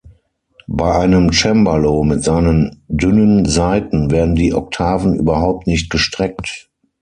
[0.67, 6.71] Bei einem Cembalo mit seinen dünnen Saiten werden die Oktaven überhaupt nicht gestreckt.